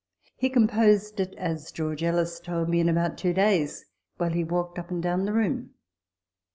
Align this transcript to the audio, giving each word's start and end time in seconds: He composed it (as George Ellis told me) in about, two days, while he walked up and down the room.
He 0.35 0.49
composed 0.49 1.19
it 1.19 1.35
(as 1.37 1.71
George 1.71 2.01
Ellis 2.01 2.39
told 2.39 2.69
me) 2.69 2.79
in 2.79 2.89
about, 2.89 3.19
two 3.19 3.33
days, 3.33 3.85
while 4.17 4.31
he 4.31 4.43
walked 4.43 4.79
up 4.79 4.89
and 4.89 5.03
down 5.03 5.25
the 5.25 5.31
room. 5.33 5.75